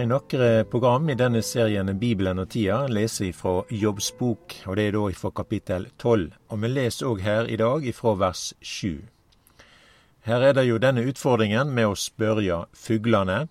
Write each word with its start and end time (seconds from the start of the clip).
i 0.00 0.06
noen 0.08 0.64
program 0.70 1.08
i 1.10 1.14
denne 1.18 1.42
serien 1.44 1.90
Bibelen 1.98 2.40
og 2.40 2.48
tida 2.54 2.86
leser 2.88 3.28
ifra 3.28 3.62
Jobbs 3.68 4.10
bok, 4.16 4.54
og 4.66 4.76
det 4.78 4.86
er 4.88 4.94
da 4.96 5.02
ifra 5.12 5.30
kapittel 5.34 5.86
12. 5.98 6.30
Og 6.48 6.60
vi 6.62 6.70
leser 6.70 7.08
òg 7.10 7.20
her 7.24 7.48
i 7.50 7.58
dag 7.60 7.84
ifra 7.84 8.14
vers 8.20 8.52
7. 8.60 9.02
Her 10.28 10.44
er 10.48 10.56
det 10.56 10.66
jo 10.68 10.78
denne 10.80 11.04
utfordringen 11.08 11.72
med 11.76 11.90
å 11.90 11.98
spørre 11.98 12.62
fuglene. 12.76 13.42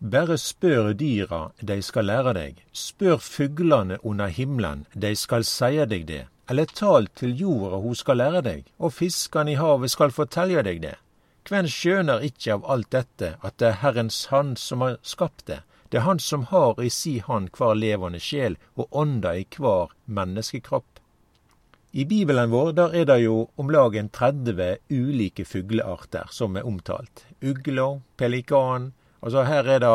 Bare 0.00 0.36
spør 0.40 0.92
dyra, 0.92 1.42
de 1.60 1.80
skal 1.82 2.08
lære 2.08 2.34
deg. 2.36 2.64
Spør 2.72 3.20
fuglene 3.20 4.00
under 4.02 4.32
himmelen, 4.32 4.86
de 4.92 5.14
skal 5.16 5.44
seie 5.48 5.84
deg 5.88 6.08
det. 6.08 6.24
Eller 6.48 6.68
tal 6.68 7.08
til 7.16 7.36
jorda, 7.40 7.80
hun 7.80 7.96
skal 7.96 8.20
lære 8.20 8.42
deg, 8.44 8.66
og 8.78 8.92
fiskene 8.92 9.52
i 9.52 9.60
havet 9.60 9.92
skal 9.92 10.12
fortelle 10.12 10.64
deg 10.64 10.82
det. 10.84 10.96
Hvem 11.44 11.68
skjønner 11.68 12.24
ikkje 12.24 12.54
av 12.56 12.66
alt 12.72 12.90
dette 12.92 13.34
at 13.44 13.56
det 13.60 13.68
er 13.68 13.80
Herrens 13.82 14.26
Hand 14.32 14.56
som 14.60 14.80
har 14.80 15.00
skapt 15.04 15.46
det? 15.50 15.60
Det 15.94 16.00
er 16.00 16.08
Han 16.08 16.18
som 16.18 16.42
har 16.50 16.80
i 16.82 16.88
si 16.90 17.20
hand 17.22 17.52
hver 17.54 17.76
levende 17.78 18.18
sjel 18.18 18.56
og 18.74 18.96
ånda 18.98 19.30
i 19.38 19.44
hver 19.46 19.92
menneskekropp. 20.10 20.98
I 21.92 22.02
Bibelen 22.10 22.50
vår 22.50 22.72
der 22.74 22.96
er 22.98 23.06
det 23.06 23.18
jo 23.22 23.36
om 23.54 23.70
lag 23.70 23.94
en 23.94 24.08
30 24.10 24.90
ulike 24.90 25.46
fuglearter 25.46 26.26
som 26.34 26.58
er 26.58 26.66
omtalt. 26.66 27.22
Ugla, 27.38 28.00
pelikan, 28.18 28.90
altså 29.22 29.46
her 29.46 29.70
er 29.76 29.84
det 29.86 29.92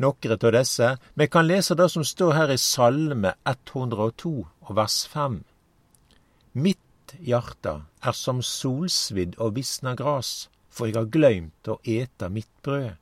nokre 0.00 0.40
av 0.40 0.56
disse. 0.56 0.90
Vi 1.12 1.28
kan 1.28 1.44
lese 1.52 1.76
det 1.76 1.90
som 1.92 2.08
står 2.08 2.32
her 2.38 2.56
i 2.56 2.56
Salme 2.56 3.36
102 3.44 4.34
og 4.48 4.74
vers 4.80 4.98
5. 5.12 5.42
Mitt 6.56 7.18
hjerte 7.20 7.82
er 8.00 8.16
som 8.16 8.40
solsvidd 8.40 9.36
og 9.36 9.58
visna 9.60 9.92
gras 9.92 10.48
for 10.72 10.88
eg 10.88 10.96
har 10.96 11.12
gløymt 11.12 11.68
å 11.68 11.82
ete 11.84 12.32
mitt 12.32 12.54
brød. 12.64 12.94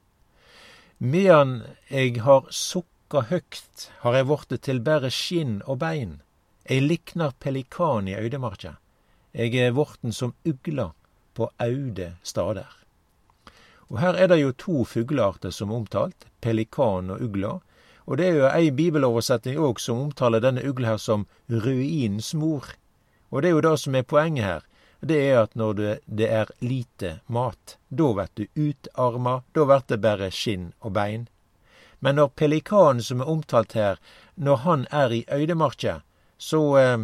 Medan 1.03 1.65
eg 1.91 2.21
har 2.23 2.45
sukka 2.55 3.25
høgt, 3.27 3.89
har 4.05 4.15
eg 4.15 4.29
vorte 4.29 4.55
til 4.63 4.79
berre 4.87 5.09
skinn 5.11 5.57
og 5.67 5.81
bein. 5.81 6.21
Eg 6.63 6.85
liknar 6.85 7.33
pelikan 7.43 8.07
i 8.07 8.15
øydemarka. 8.15 8.77
Eg 9.35 9.57
er 9.59 9.75
vorten 9.75 10.15
som 10.15 10.37
ugla 10.47 10.93
på 11.35 11.49
aude 11.59 12.13
stader. 12.23 12.71
Og 13.91 13.99
Her 13.99 14.15
er 14.15 14.31
det 14.31 14.39
jo 14.45 14.55
to 14.55 14.85
fuglearter 14.87 15.51
som 15.51 15.75
er 15.75 15.81
omtalt, 15.83 16.29
pelikan 16.39 17.11
og 17.11 17.27
ugla. 17.27 17.57
Og 18.07 18.23
det 18.23 18.29
er 18.29 18.39
jo 18.39 18.53
ei 18.53 18.71
bibeloversetning 18.71 19.59
òg 19.59 19.83
som 19.83 20.05
omtaler 20.07 20.39
denne 20.39 20.63
ugla 20.63 20.95
her 20.95 21.03
som 21.03 21.27
ruinens 21.51 22.31
mor. 22.31 22.77
Og 23.35 23.43
det 23.43 23.51
er 23.51 23.59
jo 23.59 23.67
det 23.67 23.79
som 23.83 23.99
er 23.99 24.07
poenget 24.07 24.47
her 24.47 24.63
det 25.03 25.19
er 25.29 25.41
at 25.43 25.55
når 25.59 25.73
det, 25.75 25.93
det 26.07 26.29
er 26.31 26.51
lite 26.63 27.17
mat, 27.27 27.77
da 27.89 28.13
blir 28.15 28.31
du 28.39 28.45
utarma, 28.55 29.43
da 29.53 29.65
blir 29.67 29.83
det 29.89 29.99
bare 30.03 30.31
skinn 30.31 30.73
og 30.81 30.95
bein. 30.95 31.27
Men 31.99 32.19
når 32.19 32.35
pelikanen 32.39 33.03
som 33.03 33.21
er 33.21 33.31
omtalt 33.31 33.75
her, 33.79 33.99
når 34.35 34.57
han 34.67 34.87
er 34.91 35.15
i 35.15 35.25
øydemarka, 35.31 36.01
så 36.39 36.61
eh, 36.79 36.99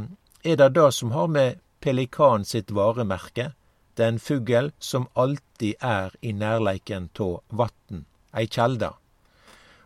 er 0.44 0.56
det 0.56 0.74
det 0.74 0.92
som 0.94 1.10
har 1.10 1.26
med 1.26 1.58
pelikan 1.80 2.44
sitt 2.44 2.70
varemerke. 2.70 3.52
Det 3.94 4.04
er 4.04 4.14
en 4.14 4.22
fugl 4.22 4.70
som 4.78 5.08
alltid 5.14 5.74
er 5.82 6.14
i 6.22 6.32
nærleiken 6.32 7.10
av 7.18 7.40
vatn, 7.50 8.04
ei 8.34 8.46
kjelde. 8.46 8.92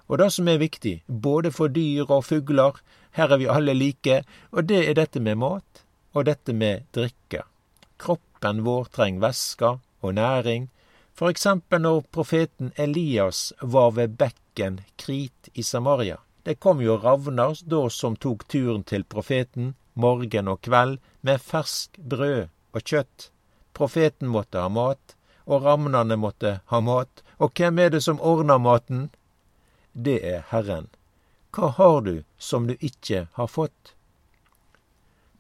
Og 0.09 0.19
det 0.19 0.33
som 0.33 0.49
er 0.49 0.61
viktig, 0.61 1.03
både 1.07 1.53
for 1.53 1.73
dyr 1.73 2.11
og 2.11 2.27
fugler, 2.29 2.77
her 3.17 3.33
er 3.33 3.41
vi 3.41 3.49
alle 3.49 3.73
like, 3.75 4.21
og 4.53 4.69
det 4.69 4.85
er 4.89 5.01
dette 5.01 5.21
med 5.21 5.41
mat, 5.41 5.85
og 6.13 6.29
dette 6.29 6.53
med 6.53 6.85
drikke. 6.93 7.47
Kroppen 8.03 8.65
vår 8.67 8.89
trenger 8.97 9.23
væske 9.23 9.69
og 10.03 10.15
næring, 10.19 10.69
for 11.15 11.31
eksempel 11.31 11.85
når 11.85 12.03
profeten 12.11 12.73
Elias 12.77 13.53
var 13.63 13.95
ved 13.99 14.17
bekken 14.19 14.81
Krit 14.99 15.53
i 15.55 15.63
Samaria. 15.63 16.17
Det 16.43 16.59
kom 16.59 16.81
jo 16.83 16.97
ravner 16.99 17.55
da 17.63 17.83
som 17.89 18.17
tok 18.17 18.49
turen 18.49 18.83
til 18.83 19.05
profeten 19.05 19.75
morgen 19.95 20.49
og 20.49 20.61
kveld 20.67 20.99
med 21.21 21.41
fersk 21.41 21.99
brød 21.99 22.49
og 22.73 22.81
kjøtt. 22.83 23.29
Profeten 23.75 24.29
måtte 24.29 24.61
ha 24.61 24.69
mat, 24.69 25.17
og 25.47 25.65
ravnene 25.65 26.17
måtte 26.17 26.59
ha 26.73 26.81
mat, 26.81 27.23
og 27.39 27.53
hvem 27.57 27.79
er 27.79 27.91
det 27.95 28.03
som 28.05 28.21
ordner 28.21 28.59
maten? 28.59 29.11
Det 29.93 30.21
er 30.25 30.45
Herren. 30.51 30.89
Hva 31.53 31.69
har 31.77 32.01
du 32.01 32.23
som 32.39 32.67
du 32.67 32.77
ikke 32.81 33.27
har 33.33 33.49
fått? 33.49 33.95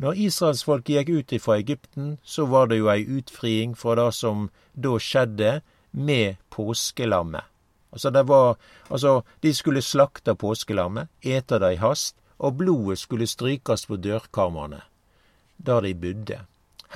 Når 0.02 0.18
israelsfolket 0.18 0.96
gikk 0.96 1.10
ut 1.14 1.32
ifra 1.36 1.56
Egypten, 1.60 2.06
så 2.24 2.48
var 2.50 2.66
det 2.66 2.80
jo 2.80 2.88
ei 2.90 3.04
utfriing 3.06 3.76
fra 3.78 3.94
det 4.00 4.08
som 4.16 4.48
da 4.74 4.96
skjedde 4.98 5.50
med 5.94 6.40
påskelammet. 6.50 7.46
Altså, 7.92 8.10
det 8.10 8.22
var, 8.26 8.56
altså, 8.88 9.22
de 9.46 9.52
skulle 9.54 9.82
slakte 9.82 10.34
påskelammet, 10.34 11.06
ete 11.22 11.60
det 11.62 11.74
i 11.76 11.78
hast, 11.78 12.16
og 12.42 12.56
blodet 12.58 12.98
skulle 12.98 13.28
strykast 13.30 13.86
på 13.86 14.00
dørkarmene, 14.02 14.80
der 15.56 15.86
de 15.86 15.94
bodde. 15.94 16.40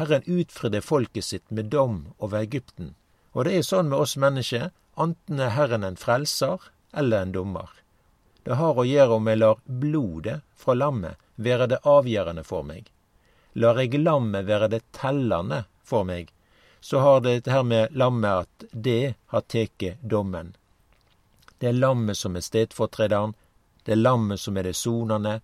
Herren 0.01 0.27
utfridde 0.27 0.83
folket 0.83 1.25
sitt 1.25 1.47
med 1.51 1.71
dom 1.71 2.09
over 2.19 2.41
Egypten. 2.41 2.97
Og 3.39 3.47
det 3.47 3.55
er 3.55 3.69
sånn 3.69 3.93
med 3.93 4.01
oss 4.03 4.17
mennesker, 4.19 4.73
enten 4.99 5.39
er 5.39 5.55
Herren 5.55 5.87
en 5.87 6.01
frelser 6.01 6.73
eller 6.91 7.23
en 7.23 7.37
dommer. 7.39 7.71
Det 8.43 8.59
har 8.59 8.75
å 8.75 8.89
gjøre 8.89 9.21
om 9.21 9.31
jeg 9.31 9.45
lar 9.45 9.63
blodet 9.67 10.41
fra 10.59 10.75
lammet 10.75 11.23
være 11.37 11.71
det 11.71 11.85
avgjørende 11.87 12.43
for 12.43 12.67
meg 12.67 12.91
lar 13.57 13.81
eg 13.81 13.97
lammet 13.99 14.47
være 14.47 14.69
det 14.69 14.83
tellende 14.93 15.65
for 15.85 16.05
meg, 16.05 16.31
så 16.81 17.01
har 17.01 17.21
det 17.25 17.49
her 17.51 17.65
med 17.65 17.97
lammet 17.97 18.47
at 18.47 18.65
det 18.73 19.15
har 19.33 19.45
tatt 19.49 19.87
dommen. 20.03 20.55
Det 21.59 21.71
er 21.71 21.81
lammet 21.81 22.19
som 22.21 22.37
er 22.37 22.45
stedfortrederen, 22.45 23.35
det 23.85 23.97
er 23.97 24.03
lammet 24.03 24.41
som 24.41 24.57
er 24.57 24.69
det 24.69 24.77
sonende, 24.77 25.41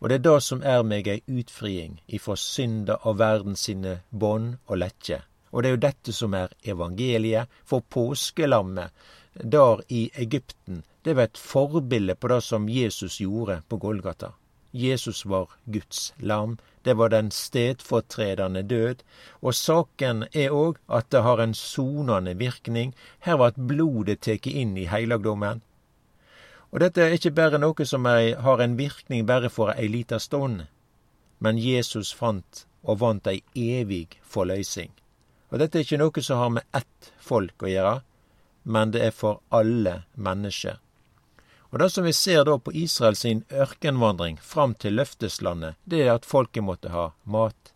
og 0.00 0.08
det 0.10 0.18
er 0.18 0.24
det 0.26 0.40
som 0.42 0.62
er 0.66 0.82
meg 0.82 1.06
ei 1.08 1.20
utfriing 1.30 2.00
ifra 2.18 2.34
synda 2.36 2.98
og 3.08 3.20
verden 3.22 3.56
sine 3.56 4.00
bånd 4.10 4.56
og 4.66 4.80
lekkje. 4.82 5.22
Og 5.54 5.62
det 5.62 5.68
er 5.68 5.76
jo 5.76 5.84
dette 5.86 6.12
som 6.12 6.34
er 6.34 6.52
evangeliet, 6.66 7.48
for 7.64 7.80
påskelammet 7.80 8.90
der 9.34 9.80
i 9.88 10.10
Egypten, 10.14 10.82
det 11.04 11.14
var 11.16 11.30
et 11.30 11.38
forbilde 11.38 12.14
på 12.14 12.28
det 12.28 12.40
som 12.42 12.68
Jesus 12.68 13.20
gjorde 13.20 13.62
på 13.68 13.76
Golgata. 13.76 14.34
Jesus 14.74 15.24
var 15.24 15.50
Guds 15.64 16.12
lam, 16.18 16.58
det 16.82 16.94
var 16.94 17.08
den 17.08 17.30
stedfortredende 17.30 18.62
død. 18.62 19.04
Og 19.40 19.54
saken 19.54 20.24
er 20.32 20.50
òg 20.50 20.80
at 20.90 21.06
det 21.14 21.22
har 21.22 21.40
en 21.40 21.54
sonande 21.54 22.34
virkning. 22.36 22.94
Her 23.20 23.38
var 23.38 23.54
at 23.54 23.60
blodet 23.68 24.20
tatt 24.26 24.46
inn 24.50 24.74
i 24.76 24.88
heilagdommen. 24.90 25.62
Og 26.74 26.82
dette 26.82 27.00
er 27.00 27.14
ikke 27.14 27.30
bare 27.30 27.60
noe 27.62 27.86
som 27.86 28.06
er, 28.10 28.34
har 28.42 28.60
en 28.60 28.76
virkning 28.76 29.24
bare 29.26 29.48
for 29.48 29.70
ei 29.78 29.86
lita 29.88 30.18
stund, 30.18 30.66
men 31.38 31.58
Jesus 31.58 32.10
fant 32.12 32.66
og 32.82 32.98
vant 33.00 33.30
ei 33.30 33.44
evig 33.54 34.18
forløysing. 34.26 34.90
Og 35.54 35.62
dette 35.62 35.78
er 35.78 35.86
ikke 35.86 36.02
noe 36.02 36.24
som 36.26 36.42
har 36.42 36.50
med 36.58 36.66
ett 36.74 37.12
folk 37.22 37.62
å 37.62 37.70
gjøre, 37.70 38.00
men 38.64 38.90
det 38.90 39.06
er 39.06 39.14
for 39.14 39.40
alle 39.54 40.02
mennesker. 40.18 40.83
Og 41.74 41.80
Det 41.80 41.90
som 41.90 42.04
vi 42.04 42.12
ser 42.12 42.44
da 42.46 42.52
på 42.58 42.72
Israel 42.72 43.16
sin 43.18 43.40
ørkenvandring 43.50 44.36
fram 44.38 44.76
til 44.78 44.94
løfteslandet, 44.94 45.74
det 45.84 46.04
er 46.04 46.12
at 46.12 46.28
folket 46.30 46.62
måtte 46.62 46.92
ha 46.94 47.08
mat. 47.26 47.72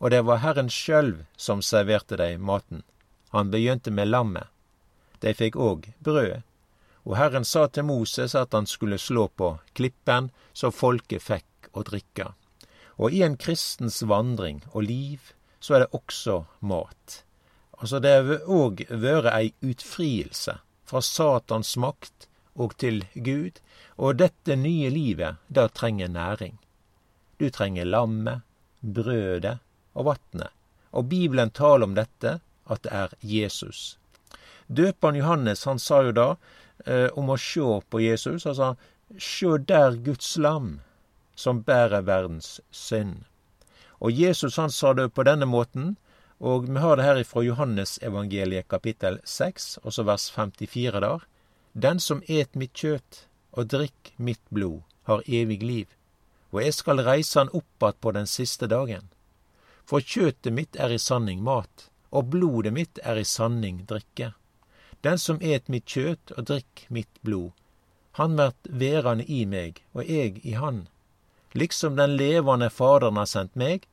Og 0.00 0.14
det 0.14 0.22
var 0.24 0.40
Herren 0.40 0.70
sjølv 0.72 1.26
som 1.36 1.60
serverte 1.60 2.16
dei 2.16 2.38
maten. 2.38 2.80
Han 3.36 3.52
begynte 3.52 3.92
med 3.92 4.08
lammet. 4.08 4.48
De 5.20 5.36
fikk 5.36 5.60
òg 5.60 5.90
brød. 6.00 6.40
Og 7.04 7.18
Herren 7.20 7.44
sa 7.44 7.66
til 7.68 7.84
Moses 7.84 8.32
at 8.32 8.56
han 8.56 8.64
skulle 8.64 8.96
slå 8.96 9.28
på 9.28 9.58
klippen, 9.76 10.32
så 10.56 10.72
folket 10.72 11.28
fikk 11.28 11.68
å 11.76 11.84
drikke. 11.84 12.32
Og 12.96 13.12
i 13.12 13.20
en 13.28 13.36
kristens 13.36 14.00
vandring 14.08 14.64
og 14.72 14.88
liv, 14.88 15.34
så 15.60 15.74
er 15.76 15.84
det 15.84 15.92
også 15.92 16.46
mat. 16.60 17.24
Altså 17.76 18.00
det 18.00 18.16
har 18.16 18.46
òg 18.48 18.86
vært 18.88 19.34
ei 19.36 19.50
utfrielse 19.60 20.62
fra 20.88 21.04
Satans 21.04 21.76
makt 21.76 22.32
og 22.54 22.76
til 22.78 23.04
Gud, 23.14 23.58
og 23.96 24.18
dette 24.18 24.56
nye 24.56 24.90
livet, 24.90 25.40
det 25.48 25.72
trenger 25.74 26.08
næring. 26.08 26.58
Du 27.40 27.50
trenger 27.50 27.84
lammet, 27.84 28.42
brødet 28.80 29.58
og 29.94 30.04
vatnet. 30.10 30.50
Og 30.92 31.08
Bibelen 31.08 31.50
taler 31.50 31.88
om 31.88 31.94
dette, 31.94 32.38
at 32.70 32.82
det 32.82 32.92
er 32.92 33.14
Jesus. 33.20 33.98
Døperen 34.68 35.16
Johannes 35.18 35.64
han 35.64 35.78
sa 35.78 36.00
jo 36.06 36.12
da 36.14 36.28
eh, 36.86 37.10
om 37.18 37.30
å 37.30 37.36
sjå 37.40 37.82
på 37.90 38.00
Jesus. 38.00 38.46
Sa 38.46 38.74
sjå 39.18 39.58
der 39.58 39.98
Guds 40.06 40.36
lam, 40.38 40.78
som 41.34 41.62
bærer 41.66 42.06
verdens 42.06 42.60
synd. 42.70 43.24
Og 44.00 44.12
Jesus 44.12 44.56
han 44.56 44.70
sa 44.70 44.94
det 44.94 45.10
på 45.14 45.26
denne 45.26 45.46
måten, 45.46 45.96
og 46.38 46.68
vi 46.68 46.80
har 46.80 46.96
det 46.96 47.06
her 47.06 47.20
ifra 47.20 47.44
Johannes 47.44 47.98
evangeliet 48.02 48.68
kapittel 48.68 49.20
6, 49.24 49.78
og 49.82 49.94
så 49.96 50.04
vers 50.04 50.30
54 50.30 51.00
der. 51.00 51.22
Den 51.74 52.00
som 52.00 52.22
et 52.30 52.54
mitt 52.54 52.72
kjøt 52.78 53.24
og 53.50 53.66
drikk 53.66 54.12
mitt 54.16 54.42
blod, 54.54 54.82
har 55.04 55.26
evig 55.26 55.58
liv, 55.62 55.88
og 56.54 56.62
jeg 56.62 56.74
skal 56.76 57.02
reise 57.02 57.38
han 57.38 57.50
opp 57.52 57.82
att 57.82 58.00
på 58.00 58.12
den 58.12 58.26
siste 58.26 58.66
dagen. 58.66 59.08
For 59.84 60.00
kjøtet 60.00 60.52
mitt 60.52 60.76
er 60.76 60.90
i 60.90 60.98
sanning 60.98 61.42
mat, 61.42 61.90
og 62.10 62.30
blodet 62.30 62.72
mitt 62.72 62.98
er 63.02 63.18
i 63.18 63.24
sanning 63.24 63.84
drikke. 63.86 64.32
Den 65.00 65.18
som 65.18 65.38
et 65.42 65.68
mitt 65.68 65.84
kjøt 65.84 66.30
og 66.38 66.46
drikk 66.46 66.86
mitt 66.88 67.22
blod, 67.22 67.50
han 68.12 68.36
vert 68.36 68.70
værande 68.70 69.24
i 69.26 69.44
meg, 69.44 69.82
og 69.92 70.06
eg 70.06 70.38
i 70.46 70.54
han. 70.54 70.86
Liksom 71.52 71.96
den 71.96 72.16
levande 72.16 72.70
Faderen 72.70 73.18
har 73.18 73.26
sendt 73.26 73.56
meg, 73.56 73.88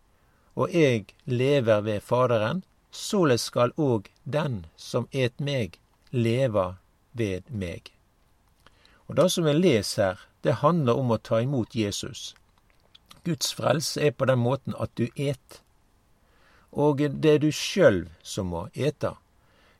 og 0.54 0.70
eg 0.70 1.16
lever 1.26 1.82
ved 1.82 2.06
Faderen, 2.06 2.62
såleis 2.92 3.50
skal 3.50 3.74
òg 3.78 4.12
den 4.24 4.66
som 4.78 5.08
et 5.12 5.40
meg, 5.40 5.80
leva 6.12 6.78
ved 7.14 7.50
meg. 7.50 7.92
Og 9.08 9.16
Det 9.16 9.32
som 9.32 9.46
vi 9.46 9.54
leser 9.54 10.04
her, 10.04 10.20
det 10.44 10.62
handler 10.62 10.98
om 10.98 11.12
å 11.12 11.18
ta 11.18 11.42
imot 11.42 11.76
Jesus. 11.76 12.36
Guds 13.26 13.54
frelse 13.54 14.02
er 14.02 14.12
på 14.12 14.26
den 14.26 14.40
måten 14.40 14.74
at 14.80 14.90
du 14.98 15.10
et. 15.16 15.62
Og 16.72 16.98
det 16.98 17.34
er 17.34 17.42
du 17.44 17.52
sjøl 17.52 18.08
som 18.24 18.50
må 18.54 18.70
ete. 18.74 19.14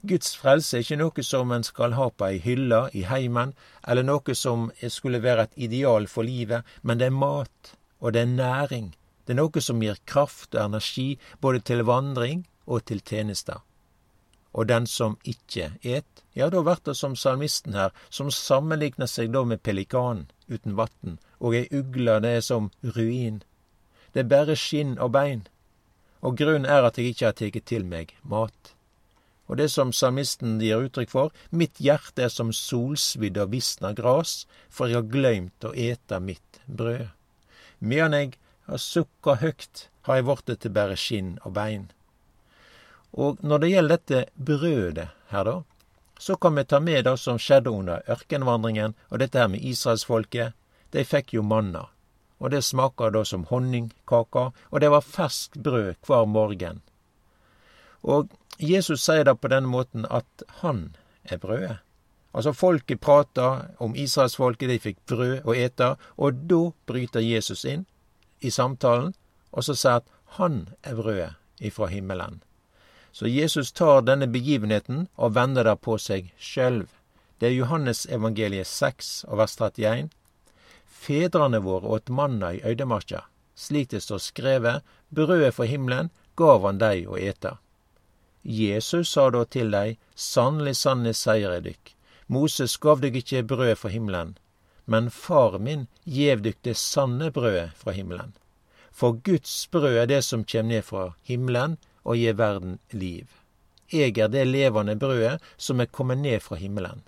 Guds 0.04 0.36
frelse 0.36 0.78
er 0.78 0.84
ikke 0.84 0.98
noe 0.98 1.24
som 1.24 1.52
en 1.54 1.64
skal 1.64 1.94
ha 1.94 2.10
på 2.10 2.28
ei 2.28 2.40
hylle 2.42 2.82
i 2.98 3.04
heimen, 3.06 3.54
eller 3.88 4.06
noe 4.06 4.36
som 4.36 4.70
skulle 4.90 5.22
være 5.22 5.48
et 5.48 5.58
ideal 5.70 6.08
for 6.10 6.26
livet, 6.26 6.66
men 6.82 6.98
det 6.98 7.10
er 7.10 7.18
mat, 7.24 7.74
og 8.02 8.14
det 8.14 8.26
er 8.26 8.32
næring. 8.36 8.94
Det 9.26 9.36
er 9.36 9.42
noe 9.42 9.62
som 9.62 9.82
gir 9.82 10.02
kraft 10.06 10.56
og 10.56 10.64
energi 10.66 11.20
både 11.40 11.62
til 11.70 11.86
vandring 11.86 12.48
og 12.66 12.86
til 12.90 13.02
tjenester. 13.06 13.62
Og 14.54 14.68
den 14.68 14.88
som 14.88 15.18
ikke 15.24 15.72
et, 15.82 16.24
ja, 16.36 16.50
da 16.50 16.62
blir 16.64 16.82
det 16.84 16.98
som 17.00 17.16
salmisten 17.16 17.74
her, 17.74 17.94
som 18.10 18.32
sammenligner 18.32 19.08
seg 19.08 19.32
da 19.32 19.46
med 19.48 19.64
pelikanen 19.64 20.28
uten 20.52 20.76
vann, 20.76 21.18
og 21.40 21.56
ei 21.56 21.68
ugle 21.72 22.20
det 22.24 22.36
er 22.38 22.44
som 22.44 22.70
ruin. 22.84 23.40
Det 24.12 24.26
er 24.26 24.32
bare 24.34 24.58
skinn 24.60 24.98
og 25.00 25.14
bein, 25.16 25.46
og 26.22 26.36
grunnen 26.38 26.68
er 26.68 26.84
at 26.84 27.00
jeg 27.00 27.14
ikke 27.14 27.30
har 27.30 27.38
tatt 27.40 27.66
til 27.72 27.88
meg 27.88 28.12
mat. 28.24 28.74
Og 29.48 29.58
det 29.60 29.68
som 29.72 29.90
salmisten 29.92 30.60
gir 30.64 30.84
uttrykk 30.86 31.10
for, 31.12 31.32
mitt 31.52 31.80
hjerte 31.84 32.24
er 32.28 32.32
som 32.32 32.54
solsvidd 32.56 33.40
og 33.42 33.52
visna 33.52 33.92
gras, 33.96 34.46
for 34.70 34.88
jeg 34.88 35.02
har 35.02 35.10
gløymt 35.12 35.68
å 35.68 35.74
ete 35.76 36.20
mitt 36.24 36.62
brød. 36.68 37.10
Medan 37.80 38.16
jeg 38.16 38.38
har 38.68 38.80
sukka 38.80 39.36
høgt, 39.42 39.90
har 40.08 40.20
jeg 40.20 40.28
vorte 40.30 40.56
til 40.56 40.72
bare 40.76 40.96
skinn 40.96 41.34
og 41.44 41.56
bein. 41.58 41.90
Og 43.12 43.42
når 43.44 43.60
det 43.60 43.70
gjelder 43.72 43.98
dette 43.98 44.26
brødet 44.36 45.08
her, 45.32 45.44
da, 45.44 45.56
så 46.20 46.36
kan 46.36 46.56
vi 46.56 46.64
ta 46.64 46.80
med 46.80 47.06
det 47.06 47.18
som 47.18 47.40
skjedde 47.42 47.70
under 47.70 48.04
ørkenvandringen, 48.08 48.94
og 49.10 49.20
dette 49.20 49.40
her 49.40 49.50
med 49.52 49.64
israelsfolket. 49.66 50.54
De 50.92 51.04
fikk 51.08 51.34
jo 51.34 51.42
manna, 51.44 51.88
og 52.40 52.52
det 52.52 52.64
smaker 52.64 53.12
da 53.16 53.24
som 53.26 53.48
honningkaker, 53.50 54.52
og 54.70 54.82
det 54.84 54.92
var 54.92 55.08
ferskt 55.08 55.58
brød 55.64 55.96
hver 56.08 56.26
morgen. 56.26 56.82
Og 58.04 58.30
Jesus 58.60 59.04
sier 59.04 59.26
da 59.26 59.34
på 59.34 59.50
denne 59.52 59.72
måten 59.72 60.06
at 60.10 60.44
han 60.62 60.92
er 61.24 61.42
brødet. 61.42 61.80
Altså, 62.34 62.54
folket 62.54 63.02
prater 63.02 63.74
om 63.84 63.96
israelsfolket, 63.96 64.70
de 64.70 64.80
fikk 64.80 65.02
brød 65.10 65.42
å 65.44 65.56
ete, 65.58 65.96
og 66.18 66.46
da 66.48 66.62
bryter 66.88 67.26
Jesus 67.26 67.66
inn 67.66 67.88
i 68.40 68.50
samtalen, 68.50 69.12
og 69.52 69.68
så 69.68 69.76
sier 69.76 70.00
at 70.00 70.14
han 70.38 70.70
er 70.84 70.96
brødet 70.96 71.34
ifra 71.60 71.90
himmelen. 71.92 72.40
Så 73.12 73.28
Jesus 73.28 73.72
tar 73.72 74.02
denne 74.08 74.28
begivenheten 74.28 75.08
og 75.16 75.36
vender 75.36 75.68
det 75.68 75.78
på 75.84 75.98
seg 76.00 76.32
sjølv. 76.40 76.88
Det 77.40 77.50
er 77.50 77.58
Johannes 77.58 78.06
evangeliet 78.06 78.68
6 78.68 79.26
og 79.28 79.42
vers 79.42 79.58
31. 79.58 80.10
Fedrene 80.86 81.60
våre 81.66 81.98
åt 81.98 82.10
manna 82.10 82.54
i 82.54 82.62
øydemarka. 82.64 83.26
Slik 83.56 83.90
det 83.92 84.04
står 84.06 84.22
skrevet, 84.22 84.84
brødet 85.10 85.56
fra 85.56 85.66
himmelen 85.66 86.12
gav 86.36 86.64
han 86.66 86.80
dei 86.82 87.06
å 87.06 87.18
ete. 87.18 87.58
Jesus 88.44 89.12
sa 89.12 89.30
da 89.30 89.44
til 89.46 89.74
dei, 89.74 89.98
sannelig, 90.16 90.76
sannelig 90.80 91.16
seier 91.20 91.52
jeg 91.58 91.66
dykk, 91.68 91.92
Moses 92.32 92.78
gav 92.82 93.02
dykk 93.04 93.20
ikkje 93.20 93.44
brødet 93.46 93.78
fra 93.78 93.92
himmelen, 93.94 94.38
men 94.86 95.10
far 95.12 95.60
min 95.60 95.88
gjev 96.06 96.42
dykk 96.46 96.62
det 96.64 96.78
sanne 96.80 97.30
brødet 97.36 97.70
fra 97.78 97.94
himmelen. 97.94 98.32
For 98.92 99.18
Guds 99.26 99.68
brød 99.72 99.98
er 100.04 100.08
det 100.10 100.24
som 100.26 100.46
kjem 100.46 100.72
ned 100.72 100.86
fra 100.88 101.12
himmelen, 101.28 101.78
og 102.04 102.18
gi 102.18 102.32
verden 102.38 102.80
liv. 102.92 103.28
Eg 103.92 104.18
er 104.18 104.32
det 104.32 104.46
levende 104.48 104.96
brødet 104.96 105.40
som 105.58 105.82
er 105.82 105.92
kommet 105.92 106.22
ned 106.22 106.40
fra 106.42 106.56
himmelen. 106.56 107.04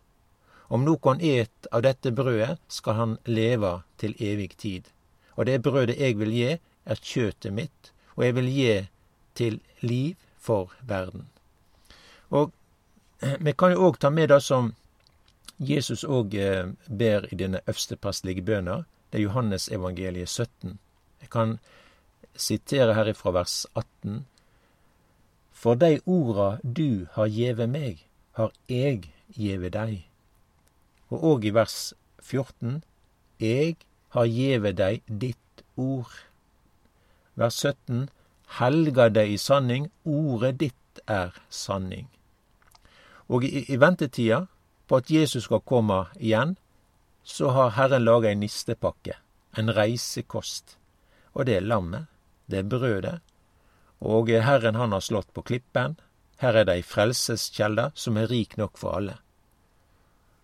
Om 0.67 0.83
nokon 0.85 1.21
et 1.21 1.67
av 1.71 1.83
dette 1.85 2.11
brødet, 2.11 2.57
skal 2.67 2.97
han 2.97 3.17
leve 3.25 3.81
til 3.97 4.15
evig 4.19 4.53
tid. 4.57 4.89
Og 5.35 5.45
det 5.45 5.61
brødet 5.63 5.99
eg 6.01 6.17
vil 6.19 6.33
gi, 6.33 6.57
er 6.85 6.99
kjøtet 6.99 7.53
mitt, 7.53 7.93
og 8.15 8.25
eg 8.27 8.35
vil 8.37 8.49
gi 8.51 8.73
til 9.37 9.59
liv 9.81 10.15
for 10.37 10.73
verden. 10.81 11.29
Og 12.29 12.51
vi 13.39 13.53
kan 13.53 13.71
jo 13.71 13.87
òg 13.87 13.99
ta 13.99 14.09
med 14.09 14.29
det 14.33 14.41
som 14.43 14.73
Jesus 15.63 16.03
òg 16.03 16.33
eh, 16.35 16.73
ber 16.87 17.27
i 17.31 17.37
denne 17.39 17.61
øversteprestelige 17.67 18.43
bønna. 18.43 18.83
Det 19.09 19.21
er 19.21 19.27
Johannes 19.27 19.69
evangeliet 19.71 20.29
17. 20.29 20.79
Jeg 21.21 21.29
kan 21.31 21.59
sitere 22.35 22.95
herifra 22.97 23.31
vers 23.31 23.65
18 23.75 24.25
for 25.63 25.79
dei 25.79 26.01
orda 26.05 26.57
du 26.63 27.07
har 27.15 27.29
gjeve 27.31 27.69
meg, 27.71 28.01
har 28.35 28.51
eg 28.67 29.05
gjeve 29.31 29.69
dei. 29.71 30.01
Og 31.07 31.23
òg 31.29 31.45
i 31.47 31.53
vers 31.55 31.93
14. 32.19 32.81
Eg 33.39 33.85
har 34.15 34.27
gjeve 34.27 34.73
dei 34.75 34.99
ditt 35.07 35.63
ord. 35.79 36.11
Vers 37.39 37.61
17. 37.63 38.09
Helga 38.59 39.07
dei 39.09 39.37
i 39.37 39.39
sanning, 39.39 39.87
ordet 40.03 40.57
ditt 40.59 41.03
er 41.07 41.31
sanning. 41.47 42.09
Og 43.31 43.47
i, 43.47 43.63
i 43.71 43.79
ventetida 43.79 44.43
på 44.87 44.99
at 44.99 45.09
Jesus 45.09 45.47
skal 45.47 45.63
komme 45.63 46.03
igjen, 46.19 46.57
så 47.23 47.55
har 47.55 47.77
Herren 47.77 48.03
laga 48.03 48.33
ei 48.33 48.35
nistepakke, 48.35 49.15
en 49.55 49.71
reisekost. 49.71 50.75
Og 51.33 51.47
det 51.47 51.61
er 51.61 51.69
lammet, 51.71 52.11
det 52.51 52.65
er 52.65 52.67
brødet, 52.67 53.21
og 54.03 54.29
Herren 54.29 54.75
han 54.75 54.91
har 54.91 55.01
slått 55.01 55.31
på 55.33 55.45
klippen. 55.47 55.95
Her 56.43 56.59
er 56.59 56.67
det 56.67 56.75
ei 56.79 56.83
frelseskjelde 56.83 57.91
som 57.95 58.17
er 58.19 58.27
rik 58.27 58.57
nok 58.59 58.75
for 58.77 58.97
alle. 58.99 59.15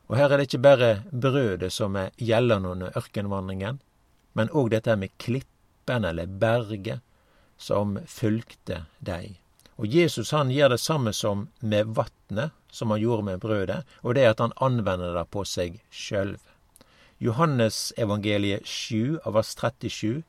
Og 0.07 0.15
her 0.17 0.31
er 0.31 0.39
det 0.39 0.47
ikke 0.47 0.63
bare 0.63 0.91
brødet 1.11 1.73
som 1.75 1.97
er 1.99 2.15
gjeldende 2.17 2.71
under 2.71 2.95
ørkenvandringen, 2.97 3.81
men 4.33 4.49
òg 4.55 4.71
dette 4.73 4.95
med 4.95 5.13
klippen 5.21 6.07
eller 6.07 6.31
berget 6.41 7.03
som 7.59 7.99
fulgte 8.07 8.85
dei. 9.05 9.37
Og 9.79 9.87
Jesus 9.87 10.31
han 10.35 10.51
gjør 10.51 10.73
det 10.73 10.81
samme 10.81 11.13
som 11.13 11.47
med 11.59 11.91
vatnet, 11.95 12.55
som 12.71 12.91
han 12.91 13.01
gjorde 13.01 13.27
med 13.27 13.43
brødet, 13.43 13.83
og 14.01 14.15
det 14.15 14.23
er 14.23 14.33
at 14.33 14.41
han 14.43 14.55
anvender 14.63 15.13
det 15.15 15.27
på 15.31 15.43
seg 15.47 15.79
sjølv. 15.91 16.39
Johannes 17.19 17.93
evangeliet 17.99 18.67
7 18.67 19.19
av 19.25 19.35
vers 19.35 19.51
37 19.55 20.23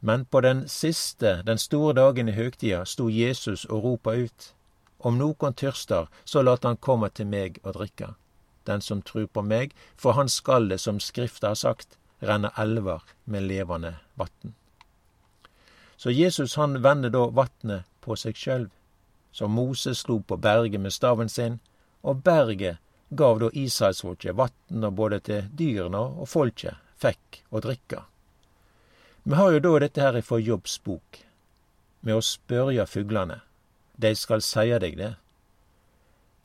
men 0.00 0.24
på 0.24 0.40
den 0.40 0.68
siste, 0.68 1.42
den 1.42 1.58
store 1.58 1.94
dagen 1.94 2.28
i 2.28 2.32
høgtida, 2.32 2.84
sto 2.86 3.08
Jesus 3.10 3.64
og 3.64 3.84
ropa 3.84 4.14
ut. 4.14 4.54
Om 4.98 5.18
nokon 5.18 5.54
tyrster, 5.54 6.06
så 6.24 6.42
lat 6.42 6.64
han 6.64 6.76
komme 6.76 7.08
til 7.10 7.26
meg 7.26 7.58
og 7.62 7.74
drikke. 7.78 8.14
Den 8.66 8.80
som 8.80 9.02
trur 9.02 9.26
på 9.26 9.42
meg, 9.42 9.74
for 9.96 10.12
han 10.12 10.28
skal 10.28 10.68
det, 10.68 10.80
som 10.80 11.00
Skrifta 11.00 11.54
har 11.54 11.58
sagt, 11.58 11.98
renne 12.22 12.50
elver 12.58 13.02
med 13.24 13.46
levende 13.46 13.94
vatn. 14.14 14.54
Så 15.96 16.10
Jesus 16.10 16.54
han 16.54 16.82
vender 16.82 17.10
da 17.10 17.24
vatnet 17.34 17.86
på 18.00 18.16
seg 18.16 18.36
sjølv, 18.38 18.68
som 19.32 19.54
Moses 19.54 20.04
slo 20.04 20.20
på 20.20 20.36
berget 20.36 20.80
med 20.80 20.94
staven 20.94 21.28
sin, 21.28 21.58
og 22.02 22.22
berget 22.22 22.78
gav 23.10 23.40
da 23.40 23.50
Israelsfolket 23.52 24.36
vatn 24.36 24.84
og 24.84 24.94
både 24.94 25.18
til 25.26 25.50
dyrene 25.58 26.04
og 26.22 26.28
folket 26.30 26.78
fikk 27.02 27.42
å 27.50 27.62
drikke. 27.64 28.04
Vi 29.28 29.34
har 29.34 29.50
jo 29.52 29.58
da 29.60 29.70
dette 29.82 30.00
her 30.00 30.16
ifra 30.16 30.38
Jobbs 30.40 30.78
bok, 30.88 31.18
med 32.00 32.16
å 32.16 32.24
spørja 32.24 32.86
fuglene. 32.88 33.34
Dei 34.00 34.14
skal 34.16 34.40
seie 34.40 34.78
deg 34.80 34.94
det. 34.96 35.10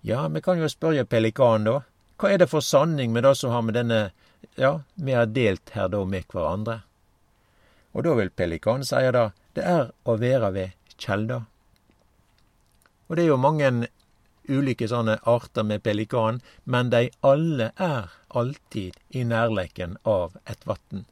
Ja, 0.04 0.26
vi 0.28 0.42
kan 0.44 0.60
jo 0.60 0.68
spørja 0.68 1.06
pelikanen, 1.08 1.70
da. 1.70 1.78
Hva 2.20 2.34
er 2.34 2.42
det 2.42 2.50
for 2.52 2.60
sanning 2.60 3.14
med 3.16 3.24
det 3.24 3.38
som 3.40 3.56
har 3.56 3.64
med 3.64 3.78
denne 3.80 4.02
Ja, 4.60 4.74
vi 4.96 5.16
har 5.16 5.32
delt 5.32 5.72
her 5.78 5.88
da 5.94 6.02
med 6.04 6.28
hverandre. 6.28 6.82
Og 7.96 8.04
da 8.04 8.18
vil 8.20 8.34
pelikanen 8.36 8.84
seie 8.84 9.16
da, 9.16 9.24
det 9.56 9.64
er 9.64 9.96
å 10.04 10.18
vera 10.20 10.52
ved 10.52 10.76
kjelda. 10.98 11.40
Og 13.08 13.16
det 13.16 13.24
er 13.24 13.32
jo 13.32 13.40
mange 13.40 13.72
ulike 14.52 14.92
sånne 14.92 15.22
arter 15.24 15.64
med 15.72 15.88
pelikan, 15.88 16.44
men 16.68 16.92
de 16.92 17.06
alle 17.32 17.72
er 17.80 18.12
alltid 18.28 19.00
i 19.16 19.24
nærleiken 19.24 19.96
av 20.04 20.36
et 20.44 20.68
vatn 20.68 21.08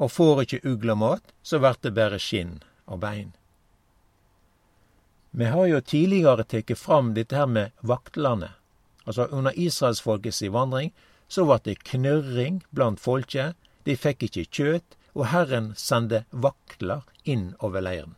og 0.00 0.12
får 0.14 0.44
ikkje 0.44 0.62
ugla 0.72 0.96
mat, 0.96 1.34
så 1.42 1.60
vert 1.60 1.82
det 1.84 1.92
berre 1.96 2.18
skinn 2.18 2.58
og 2.88 3.02
bein. 3.04 3.34
Vi 5.30 5.46
har 5.46 5.66
jo 5.70 5.80
tidligere 5.80 6.44
teke 6.48 6.74
fram 6.74 7.12
dette 7.14 7.36
her 7.36 7.46
med 7.46 7.70
vaktlane. 7.86 8.54
Altså 9.04 9.28
under 9.30 9.54
israelsfolkets 9.54 10.42
vandring 10.50 10.90
så 11.28 11.44
vart 11.46 11.68
det 11.68 11.84
knurring 11.86 12.62
blant 12.74 13.00
folket, 13.00 13.54
de 13.86 13.94
fikk 13.96 14.26
ikkje 14.26 14.46
kjøt, 14.50 14.96
og 15.14 15.28
Herren 15.30 15.72
sende 15.78 16.24
vaktlar 16.30 17.04
inn 17.24 17.52
over 17.60 17.84
leiren. 17.84 18.16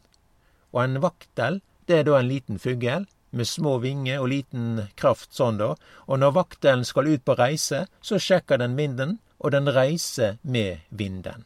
Og 0.72 0.84
en 0.86 1.02
vaktel, 1.04 1.60
det 1.86 1.98
er 1.98 2.08
da 2.08 2.18
en 2.18 2.30
liten 2.30 2.60
fugl 2.62 3.04
med 3.32 3.48
små 3.48 3.78
vinger 3.84 4.20
og 4.20 4.30
liten 4.32 4.86
kraft 4.96 5.32
sånn, 5.36 5.60
da. 5.60 5.74
Og 6.08 6.20
når 6.20 6.36
vaktelen 6.36 6.84
skal 6.88 7.08
ut 7.12 7.24
på 7.24 7.36
reise, 7.36 7.86
så 8.00 8.20
sjekker 8.20 8.60
den 8.60 8.76
vinden, 8.80 9.18
og 9.40 9.52
den 9.52 9.68
reiser 9.68 10.38
med 10.42 10.84
vinden. 10.88 11.44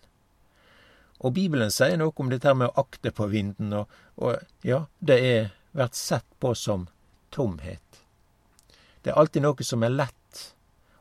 Og 1.24 1.32
Bibelen 1.36 1.72
sier 1.72 1.96
noe 2.00 2.12
om 2.20 2.30
dette 2.30 2.52
med 2.54 2.68
å 2.68 2.84
akte 2.84 3.12
på 3.14 3.28
vinden, 3.32 3.72
og, 3.72 3.92
og 4.20 4.36
ja, 4.66 4.84
det 5.00 5.16
er 5.24 5.48
vært 5.76 5.96
sett 5.96 6.26
på 6.42 6.52
som 6.56 6.86
tomhet. 7.34 8.02
Det 9.02 9.12
er 9.12 9.20
alltid 9.20 9.44
noe 9.46 9.64
som 9.64 9.84
er 9.86 9.94
lett, 9.94 10.42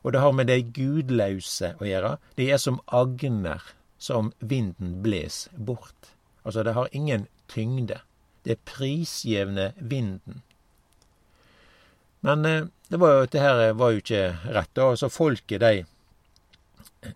og 0.06 0.14
det 0.14 0.22
har 0.22 0.34
med 0.36 0.48
de 0.48 0.60
gudlause 0.62 1.74
å 1.80 1.88
gjøre. 1.88 2.16
De 2.38 2.48
er 2.54 2.60
som 2.62 2.78
agner 2.94 3.64
som 3.98 4.30
vinden 4.38 5.00
bles 5.02 5.46
bort. 5.52 6.12
Altså, 6.44 6.62
det 6.62 6.76
har 6.76 6.92
ingen 6.92 7.26
tyngde. 7.50 8.00
Det 8.46 8.54
er 8.54 8.66
prisgjevne 8.68 9.72
vinden. 9.76 10.44
Men 12.22 12.44
eh, 12.46 12.68
det 12.88 13.00
var 13.02 13.12
jo, 13.16 13.26
dette 13.26 13.72
var 13.78 13.92
jo 13.92 14.02
ikke 14.02 14.22
rett. 14.54 14.70
da, 14.78 14.90
altså 14.92 15.10
Folket, 15.10 15.60
de 15.60 15.84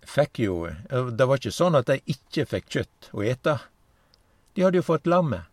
fikk 0.06 0.38
jo 0.44 0.56
Det 0.90 1.26
var 1.26 1.40
ikke 1.40 1.54
sånn 1.54 1.78
at 1.78 1.88
de 1.90 1.98
ikke 2.10 2.46
fikk 2.46 2.68
kjøtt 2.70 3.10
å 3.12 3.24
ete. 3.26 3.56
De 4.54 4.64
hadde 4.64 4.80
jo 4.80 4.86
fått 4.86 5.06
lammet. 5.06 5.46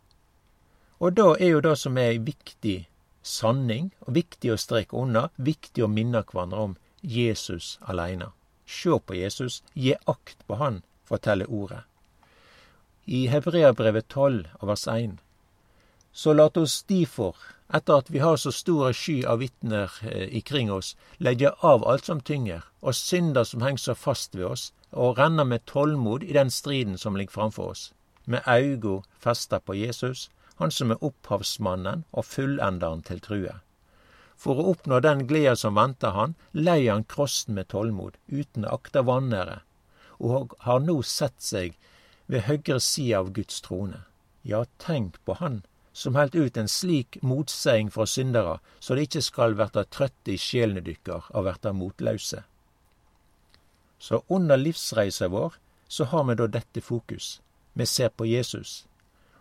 Og 0.99 1.13
da 1.17 1.35
er 1.37 1.53
jo 1.53 1.61
det 1.61 1.75
som 1.77 1.97
er 1.97 2.15
ei 2.15 2.21
viktig 2.21 2.87
sanning, 3.21 3.91
og 4.05 4.15
viktig 4.17 4.53
å 4.53 4.57
streke 4.57 4.97
unna, 4.97 5.27
viktig 5.37 5.83
å 5.85 5.91
minne 5.91 6.23
hverandre 6.25 6.63
om 6.69 6.75
Jesus 7.01 7.77
aleine. 7.81 8.31
Se 8.65 8.97
på 8.99 9.15
Jesus, 9.15 9.61
gi 9.73 9.93
akt 10.05 10.41
på 10.47 10.57
han, 10.57 10.81
forteller 11.05 11.47
ordet. 11.47 11.83
I 13.05 13.27
Hebreabrevet 13.31 14.09
12 14.09 14.49
vers 14.67 14.87
1 14.91 15.19
så 16.17 16.33
lat 16.33 16.57
oss 16.57 16.81
difor, 16.89 17.35
etter 17.73 17.99
at 17.99 18.09
vi 18.09 18.19
har 18.19 18.37
så 18.37 18.51
stor 18.51 18.93
sky 18.95 19.23
av 19.27 19.41
vitner 19.43 19.91
eh, 20.07 20.29
ikring 20.39 20.71
oss, 20.71 20.95
legge 21.17 21.51
av 21.59 21.83
alt 21.87 22.07
som 22.07 22.21
tynger, 22.21 22.63
og 22.79 22.95
synder 22.95 23.43
som 23.43 23.61
henger 23.65 23.83
så 23.83 23.95
fast 23.95 24.35
ved 24.35 24.47
oss, 24.47 24.71
og 24.91 25.19
renne 25.19 25.43
med 25.43 25.65
tålmod 25.67 26.23
i 26.23 26.33
den 26.37 26.51
striden 26.51 26.97
som 26.97 27.17
ligger 27.19 27.35
framfor 27.35 27.73
oss, 27.73 27.91
med 28.25 28.47
augo 28.47 29.01
festa 29.19 29.59
på 29.59 29.75
Jesus, 29.75 30.29
han 30.55 30.71
som 30.71 30.91
er 30.91 31.03
opphavsmannen 31.03 32.05
og 32.11 32.25
fullenderen 32.25 33.03
til 33.03 33.19
trua. 33.21 33.59
For 34.37 34.57
å 34.57 34.71
oppnå 34.71 35.01
den 35.01 35.25
gleda 35.27 35.55
som 35.57 35.75
venter 35.75 36.13
han, 36.15 36.35
leier 36.53 36.93
han 36.93 37.07
krossen 37.09 37.57
med 37.57 37.69
tålmod, 37.73 38.15
uten 38.29 38.65
å 38.65 38.77
akta 38.77 39.03
vanære, 39.03 39.61
og 40.23 40.55
har 40.65 40.79
nå 40.81 41.01
sett 41.05 41.41
seg 41.43 41.75
ved 42.27 42.45
høyre 42.47 42.79
sida 42.79 43.19
av 43.19 43.33
Guds 43.35 43.59
trone. 43.65 44.05
Ja, 44.47 44.63
tenk 44.79 45.17
på 45.25 45.35
han 45.41 45.65
som 45.97 46.15
held 46.15 46.35
ut 46.35 46.57
en 46.57 46.67
slik 46.69 47.17
motseiing 47.21 47.87
fra 47.91 48.05
syndere, 48.05 48.59
så 48.79 48.93
det 48.93 49.07
ikkje 49.07 49.21
skal 49.25 49.55
verta 49.57 49.81
trøtte 49.83 50.35
i 50.35 50.37
sjelene 50.37 50.83
dykkar 50.85 51.31
og 51.33 51.47
verta 51.47 51.71
motlause. 51.73 52.43
Så 53.97 54.19
under 54.27 54.61
livsreisa 54.61 55.27
vår 55.33 55.55
så 55.87 56.05
har 56.11 56.27
vi 56.27 56.35
da 56.37 56.45
dette 56.53 56.83
fokus. 56.85 57.41
Vi 57.73 57.85
ser 57.85 58.13
på 58.13 58.27
Jesus. 58.29 58.85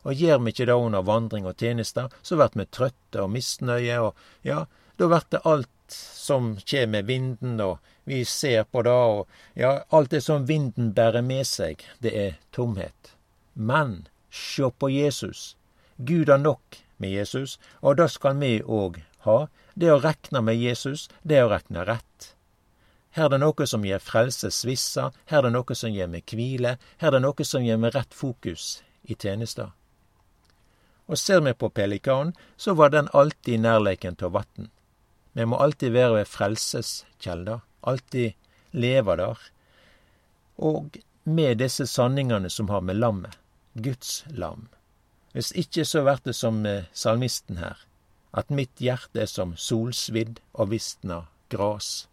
Og 0.09 0.17
gjer 0.17 0.41
vi 0.41 0.55
ikkje 0.55 0.69
det 0.71 0.79
under 0.81 1.05
vandring 1.05 1.45
og 1.45 1.61
tjenester, 1.61 2.09
så 2.23 2.41
vert 2.41 2.57
vi 2.57 2.65
trøtte 2.73 3.27
og 3.27 3.35
misnøye, 3.35 4.01
og 4.01 4.49
ja, 4.49 4.65
da 4.97 5.11
vert 5.13 5.29
det 5.35 5.43
alt 5.45 5.93
som 5.93 6.55
kjem 6.65 6.97
med 6.97 7.11
vinden, 7.13 7.61
og 7.61 7.85
vi 8.09 8.23
ser 8.25 8.65
på 8.65 8.87
det, 8.87 8.97
og 8.97 9.29
ja, 9.61 9.83
alt 9.93 10.17
det 10.17 10.23
som 10.25 10.49
vinden 10.49 10.95
bærer 10.97 11.21
med 11.21 11.45
seg, 11.45 11.85
det 12.01 12.17
er 12.17 12.41
tomhet. 12.57 13.13
Men 13.53 14.07
sjå 14.33 14.73
på 14.73 14.89
Jesus. 14.95 15.53
Gud 15.97 16.29
har 16.29 16.39
nok 16.39 16.81
med 16.97 17.11
Jesus, 17.11 17.59
og 17.81 17.97
det 17.97 18.11
skal 18.13 18.37
vi 18.41 18.61
òg 18.63 19.01
ha. 19.27 19.47
Det 19.75 19.91
å 19.93 20.01
rekne 20.01 20.43
med 20.45 20.57
Jesus, 20.57 21.09
det 21.23 21.43
å 21.45 21.51
rekne 21.53 21.85
rett. 21.89 22.33
Her 23.17 23.31
er 23.31 23.37
det 23.37 23.41
noe 23.41 23.67
som 23.69 23.85
gir 23.85 24.01
frelse 24.05 24.51
svissa, 24.53 25.11
her 25.33 25.41
er 25.41 25.49
det 25.49 25.55
noe 25.57 25.77
som 25.77 25.93
gir 25.93 26.09
meg 26.13 26.29
hvile, 26.29 26.77
her 27.01 27.09
er 27.09 27.17
det 27.17 27.25
noe 27.25 27.49
som 27.49 27.65
gir 27.65 27.81
meg 27.81 27.95
rett 27.97 28.13
fokus 28.13 28.83
i 29.09 29.17
tjenesta. 29.17 29.71
Og 31.07 31.19
ser 31.19 31.41
vi 31.41 31.55
på 31.55 31.71
pelikanen, 31.71 32.35
så 32.57 32.75
var 32.75 32.93
den 32.93 33.09
alltid 33.15 33.63
nærleiken 33.63 34.19
av 34.21 34.35
vatn. 34.37 34.69
Vi 35.33 35.45
må 35.49 35.57
alltid 35.57 35.95
være 35.95 36.19
ved 36.19 36.29
frelseskjelda, 36.33 37.61
alltid 37.81 38.35
leve 38.77 39.17
der. 39.17 39.43
Og 40.57 40.97
med 41.25 41.61
disse 41.61 41.87
sanningene 41.87 42.51
som 42.51 42.69
har 42.69 42.81
med 42.81 43.01
lammet, 43.01 43.39
Guds 43.75 44.25
lam. 44.29 44.69
Hvis 45.37 45.51
ikke 45.53 45.85
så 45.85 46.01
blir 46.01 46.21
det 46.25 46.33
som 46.33 46.63
salmisten 46.97 47.59
her, 47.61 47.77
at 48.33 48.49
mitt 48.49 48.81
hjerte 48.81 49.21
er 49.21 49.29
som 49.29 49.51
solsvidd 49.61 50.39
og 50.55 50.71
visna 50.71 51.27
gras. 51.53 52.07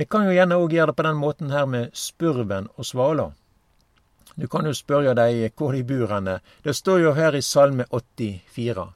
Vi 0.00 0.06
kan 0.08 0.24
jo 0.24 0.32
gjerne 0.32 0.56
òg 0.56 0.72
gjøre 0.72 0.94
det 0.94 0.96
på 0.96 1.04
den 1.04 1.20
måten 1.20 1.52
her 1.52 1.68
med 1.68 1.92
spurven 1.92 2.70
og 2.76 2.88
svala. 2.88 3.28
Du 4.32 4.48
kan 4.48 4.64
jo 4.64 4.72
spørre 4.72 5.12
dem 5.12 5.52
hvor 5.60 5.76
de 5.76 5.84
bor 5.84 6.08
henne. 6.14 6.38
Det 6.64 6.76
står 6.76 7.04
jo 7.04 7.12
her 7.20 7.36
i 7.36 7.44
Salme 7.44 7.84
84 7.92 8.88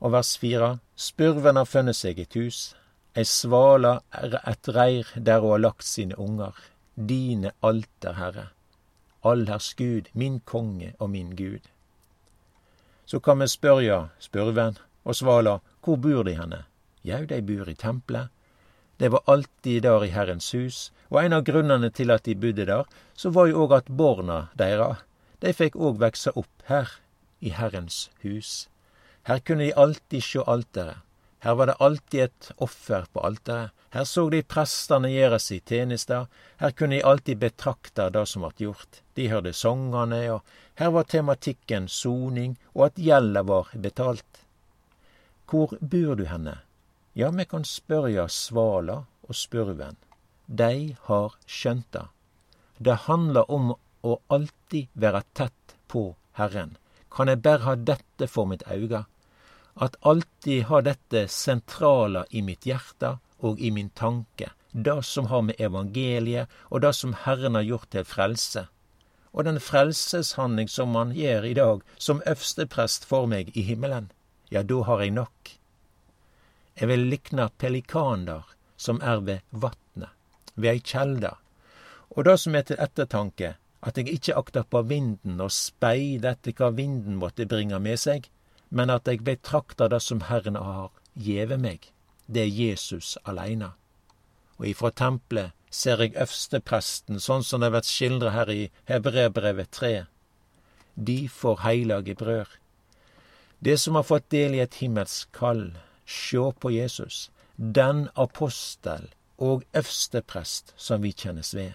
og 0.00 0.12
vers 0.16 0.32
4. 0.40 0.72
Spurven 0.96 1.60
har 1.60 1.68
funnet 1.68 2.00
seg 2.00 2.24
et 2.24 2.40
hus, 2.40 2.72
ei 3.12 3.28
svala 3.28 3.98
er 4.08 4.40
et 4.40 4.72
reir 4.72 5.12
der 5.16 5.44
hun 5.44 5.58
har 5.58 5.64
lagt 5.68 5.84
sine 5.84 6.16
unger. 6.16 6.56
Dine 6.96 7.52
alter, 7.60 8.16
Herre 8.16 8.55
allherrs 9.30 9.74
Gud, 9.74 10.10
min 10.12 10.40
konge 10.40 10.94
og 10.98 11.10
min 11.10 11.34
Gud. 11.36 11.62
Så 13.06 13.20
kan 13.20 13.40
vi 13.40 13.48
spørja 13.48 14.08
spurven 14.18 14.78
og 15.04 15.14
svala, 15.14 15.58
hvor 15.84 15.96
bor 15.96 16.24
de 16.26 16.34
henne? 16.34 16.64
Jau, 17.04 17.24
de 17.24 17.42
bor 17.42 17.68
i 17.70 17.74
tempelet. 17.74 18.28
De 18.98 19.08
var 19.12 19.22
alltid 19.26 19.82
der 19.82 20.04
i 20.04 20.10
Herrens 20.10 20.50
hus, 20.52 20.90
og 21.10 21.20
en 21.22 21.36
av 21.36 21.44
grunnene 21.44 21.90
til 21.90 22.10
at 22.10 22.24
de 22.24 22.34
bodde 22.34 22.66
der, 22.66 22.86
så 23.14 23.30
var 23.30 23.46
jo 23.46 23.66
òg 23.66 23.76
at 23.76 23.90
borna 23.92 24.46
deira, 24.58 24.96
de 25.42 25.52
fikk 25.52 25.76
òg 25.76 26.00
vekse 26.00 26.32
opp 26.34 26.64
her, 26.70 26.88
i 27.40 27.52
Herrens 27.52 28.08
hus. 28.24 28.68
Her 29.28 29.38
kunne 29.38 29.68
de 29.68 29.76
alltid 29.76 30.24
sjå 30.24 30.42
alteret. 30.48 31.05
Her 31.46 31.54
var 31.54 31.66
det 31.66 31.74
alltid 31.78 32.20
et 32.20 32.46
offer 32.56 33.04
på 33.12 33.20
alteret. 33.22 33.70
Her 33.94 34.04
så 34.04 34.24
de 34.34 34.40
prestene 34.42 35.12
gjøre 35.12 35.38
si 35.38 35.60
tjenester. 35.62 36.24
Her 36.58 36.72
kunne 36.74 36.96
de 36.96 37.04
alltid 37.06 37.38
betrakte 37.38 38.08
det 38.10 38.24
som 38.26 38.42
ble 38.42 38.64
gjort. 38.64 38.98
De 39.14 39.28
hørte 39.30 39.52
sangene, 39.54 40.18
og 40.34 40.42
her 40.82 40.90
var 40.96 41.06
tematikken 41.06 41.86
soning, 41.86 42.58
og 42.74 42.88
at 42.88 42.98
gjelda 42.98 43.44
var 43.46 43.70
betalt. 43.86 44.42
Hvor 45.46 45.78
bor 45.78 46.18
du 46.18 46.26
henne? 46.26 46.58
Ja, 47.14 47.30
vi 47.30 47.46
kan 47.46 47.62
spørja 47.62 48.26
svala 48.26 49.04
og 49.06 49.38
spurven. 49.38 49.94
Dei 50.50 50.96
har 51.06 51.38
skjønt 51.46 51.92
det. 51.94 52.08
Det 52.82 53.04
handler 53.06 53.46
om 53.46 53.76
å 54.02 54.18
alltid 54.34 54.90
være 54.98 55.22
tett 55.38 55.78
på 55.86 56.08
Herren. 56.42 56.74
Kan 57.06 57.30
eg 57.30 57.46
berre 57.46 57.70
ha 57.70 57.78
dette 57.78 58.26
for 58.26 58.50
mitt 58.50 58.66
auge? 58.66 59.06
At 59.76 59.96
alltid 60.00 60.64
ha 60.64 60.80
dette 60.80 61.26
sentrale 61.28 62.24
i 62.30 62.42
mitt 62.42 62.64
hjerte 62.66 63.18
og 63.44 63.60
i 63.60 63.70
min 63.70 63.90
tanke, 63.90 64.50
det 64.72 65.02
som 65.04 65.28
har 65.32 65.42
med 65.44 65.60
evangeliet 65.60 66.52
og 66.70 66.80
det 66.84 66.94
som 66.96 67.12
Herren 67.26 67.58
har 67.58 67.66
gjort 67.66 67.90
til 67.92 68.04
frelse. 68.08 68.66
Og 69.36 69.44
den 69.44 69.60
frelseshandling 69.60 70.68
som 70.72 70.94
han 70.96 71.12
gjør 71.12 71.44
i 71.44 71.54
dag, 71.54 71.82
som 71.98 72.22
øversteprest 72.24 73.04
for 73.04 73.28
meg 73.28 73.52
i 73.52 73.66
himmelen, 73.68 74.08
ja, 74.48 74.62
da 74.62 74.80
har 74.88 75.02
jeg 75.04 75.12
nok. 75.12 75.50
Jeg 76.80 76.88
vil 76.88 77.08
likne 77.10 77.50
pelikaner 77.58 78.48
som 78.76 79.00
er 79.04 79.20
ved 79.24 79.44
vatnet, 79.50 80.12
ved 80.54 80.72
ei 80.72 80.80
kjelde. 80.80 81.34
Og 82.16 82.24
det 82.24 82.38
som 82.40 82.56
er 82.56 82.64
til 82.64 82.80
ettertanke, 82.80 83.56
at 83.82 83.98
jeg 83.98 84.08
ikke 84.08 84.36
akter 84.40 84.64
på 84.64 84.82
vinden 84.88 85.40
og 85.40 85.52
speide 85.52 86.32
etter 86.32 86.56
hva 86.56 86.72
vinden 86.72 87.20
måtte 87.20 87.48
bringe 87.48 87.78
med 87.80 88.00
seg, 88.00 88.30
men 88.68 88.90
at 88.90 89.08
eg 89.08 89.22
betrakter 89.26 89.88
det 89.88 90.00
som 90.02 90.24
Herren 90.26 90.56
har 90.56 90.90
gjeve 91.14 91.58
meg. 91.58 91.92
Det 92.26 92.42
er 92.42 92.52
Jesus 92.52 93.16
aleine. 93.24 93.72
Og 94.58 94.68
ifra 94.72 94.90
tempelet 94.90 95.54
ser 95.70 96.00
eg 96.02 96.16
øvstepresten, 96.18 97.20
sånn 97.20 97.44
som 97.44 97.62
det 97.62 97.70
blir 97.74 97.86
skildra 97.86 98.32
her 98.34 98.50
i 98.50 98.62
Hebrebrevet 98.88 99.70
3. 99.76 99.94
De 100.96 101.18
får 101.28 101.62
heilage 101.62 102.16
brød. 102.16 102.48
Det 103.60 103.76
som 103.80 103.96
har 103.96 104.06
fått 104.06 104.30
del 104.32 104.56
i 104.56 104.62
et 104.64 104.78
himmelsk 104.80 105.32
kall, 105.36 105.76
sjå 106.04 106.50
på 106.60 106.72
Jesus, 106.72 107.30
den 107.56 108.08
apostel 108.14 109.08
og 109.36 109.64
øvsteprest 109.76 110.72
som 110.76 111.02
vi 111.02 111.12
kjennes 111.12 111.54
ved. 111.56 111.74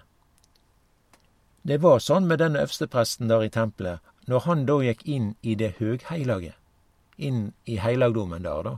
Det 1.62 1.78
var 1.82 2.02
sånn 2.02 2.26
med 2.30 2.42
denne 2.42 2.64
øvstepresten 2.66 3.30
der 3.30 3.46
i 3.46 3.54
tempelet, 3.54 4.02
når 4.26 4.46
han 4.48 4.66
da 4.66 4.80
gikk 4.82 5.06
inn 5.06 5.36
i 5.42 5.54
det 5.58 5.76
høgheilage 5.78 6.56
inn 7.18 7.52
i 7.66 7.78
heilagdommen 7.82 8.44
der, 8.44 8.64
da. 8.64 8.78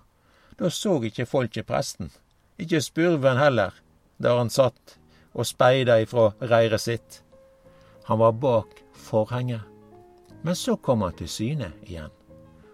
Da 0.60 0.70
så 0.70 1.00
ikkje 1.04 1.26
folket 1.26 1.68
presten. 1.68 2.12
Ikkje 2.62 2.82
spurven 2.82 3.38
heller, 3.38 3.74
der 4.18 4.38
han 4.38 4.50
satt 4.54 4.98
og 5.34 5.48
speida 5.50 5.98
ifra 6.02 6.32
reiret 6.42 6.82
sitt. 6.82 7.22
Han 8.06 8.20
var 8.20 8.32
bak 8.32 8.84
forhenget. 8.94 9.62
Men 10.44 10.56
så 10.56 10.76
kom 10.76 11.02
han 11.02 11.16
til 11.18 11.30
syne 11.30 11.72
igjen. 11.88 12.12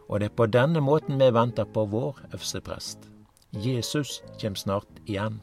Og 0.10 0.20
det 0.20 0.32
er 0.32 0.36
på 0.36 0.50
denne 0.50 0.82
måten 0.82 1.22
vi 1.22 1.30
venter 1.34 1.70
på 1.70 1.86
vår 1.86 2.24
øverste 2.34 2.62
prest. 2.66 3.06
Jesus 3.54 4.24
kjem 4.42 4.56
snart 4.56 5.02
igjen. 5.06 5.40